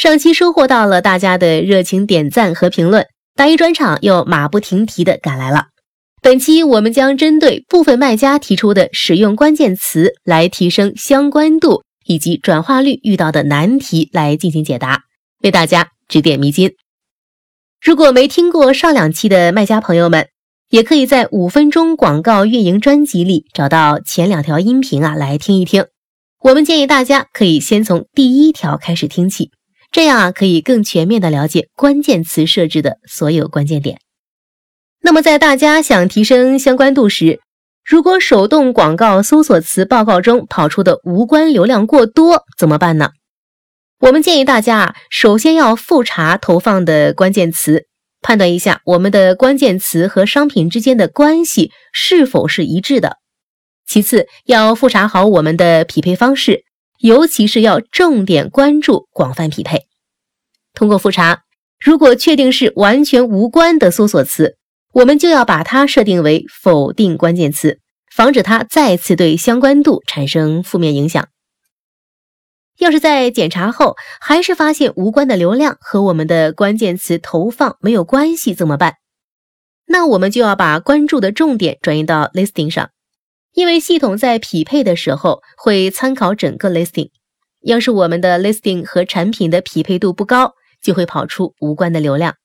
[0.00, 5.66] 上期收获到了大家的热情点赞和评论，大一专场又马不停蹄的赶来了。
[6.22, 15.02] 本期我们将针对部分卖家提出的使用关键词来提升相关度以及转化率遇到的难题来进行解答，
[15.42, 16.72] 为大家指点迷津。
[17.84, 20.28] 如果没听过上两期的卖家朋友们，
[20.70, 25.84] 也可以在五分钟广告运营专辑里找到前两条音频啊，来听一听。
[26.42, 29.50] 我们建议大家可以先从第一条开始听起，
[29.90, 33.98] 这样啊可以更全面的了解关键词设置的所有关键点。
[35.02, 37.40] 那么在大家想提升相关度时，
[37.84, 43.10] 如果手动广告搜索词报告中跑出的无关流量过多怎么办呢？
[43.98, 47.86] 我们建议大家啊，首先要复查投放的关键词。
[48.22, 53.16] 判断一下我们的关键词和商品之间的关系是否是一致的。
[53.86, 56.64] 其次，要复查好我们的匹配方式，
[57.00, 59.86] 尤其是要重点关注广泛匹配。
[60.74, 61.42] 通过复查，
[61.78, 64.56] 如果确定是完全无关的搜索词，
[64.92, 67.80] 我们就要把它设定为否定关键词，
[68.14, 71.28] 防止它再次对相关度产生负面影响。
[72.78, 78.94] 要是在检查后还是发现无关的流量和我们的关键词投放没有关系怎么办？
[79.86, 82.90] 那我们就要把关注的重点转移到 listing 上，
[83.52, 87.10] 因为系统在匹配的时候会参考整个 listing。
[87.62, 92.36] 要是我们的 listing 和产品的匹配度不高，就会跑出无关的流量。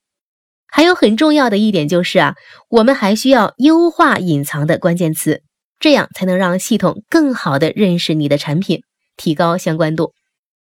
[0.67, 2.35] 还有很重要的一点就是啊，
[2.69, 5.41] 我们还需要优化隐藏的关键词，
[5.79, 8.81] 这样才能让系统更好的认识你的产品，
[9.15, 10.11] 提高相关度。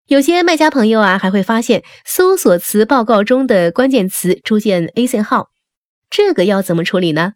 [0.08, 5.50] 有些卖家朋友啊，还会发现搜索词报告中的关键词出现 A C 号，
[6.10, 7.34] 这个要怎么处理呢？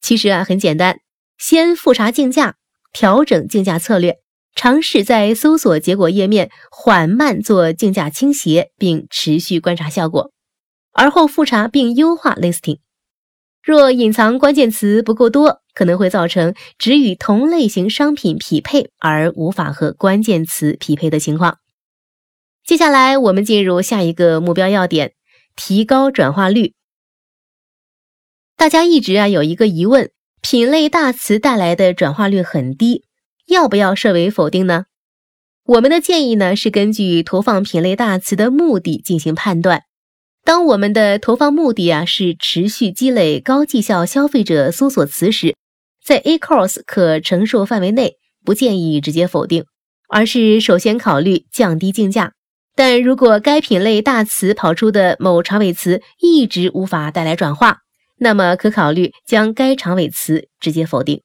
[0.00, 0.96] 其实啊，很简单，
[1.40, 2.56] 先复查竞价，
[2.92, 4.18] 调整竞价策略，
[4.54, 10.32] 尝试在搜索结果页面缓慢做竞价倾斜，并持续观察效果，
[10.92, 12.80] 而后复查并优化 listing。
[13.62, 21.56] 若隐藏关键词不够多，可能会造成只与同类型商品匹配而无法和关键词匹配的情况。
[22.66, 25.14] 接下来，我们进入下一个目标要点：
[25.56, 26.74] 提高转化率。
[28.58, 30.10] 大家一直啊有一个疑问，
[30.42, 33.04] 品类大词带来的转化率很低，
[33.46, 34.86] 要不要设为否定呢？
[35.66, 39.82] 我们的建议呢是根据投放品类大词的目的进行判断。
[40.42, 45.54] 当我们的投放目的啊是持续积累高绩效消费者搜索词时，
[46.02, 49.66] 在 A course 可承受范围内，不建议直接否定，
[50.08, 52.32] 而是首先考虑降低竞价。
[52.74, 57.80] 但如果该品类大词跑出的某长尾词一直无法带来转化，
[58.20, 61.22] 那么可考虑将该长尾词直接否定。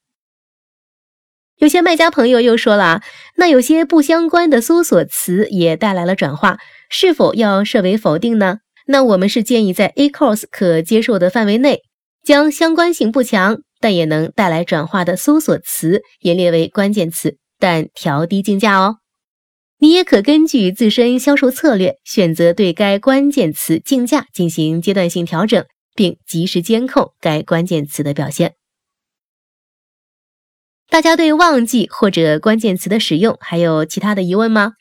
[1.57, 3.01] 有些卖家朋友又说了，
[3.35, 6.57] 那有些不相关的搜索词也带来了转化，
[6.89, 8.57] 是否要设为否定呢？
[8.87, 11.81] 那我们是建议在 Acos 可接受的范围内，
[12.23, 18.97] 将相关性不强但也能带来转化的搜索词也列为关键词，但调低竞价哦。
[19.79, 28.55] 你也可根据自身销售策略，选择对该关键词竞价进行阶段性调整，并及时监控该关键词的表现。
[30.87, 34.73] 大家对旺季或者关键词的使用还有其他的疑问吗？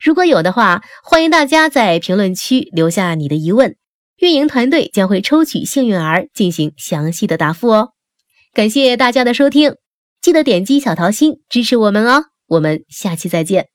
[0.00, 3.76] 如果有的话，欢迎大家在评论区留下你的疑问，
[4.16, 7.90] 运营团队将会抽取幸运儿进行详细的答复哦。
[8.52, 9.76] 感谢大家的收听，
[10.20, 12.24] 记得点击小桃心支持我们哦。
[12.46, 13.71] 我们下期再见。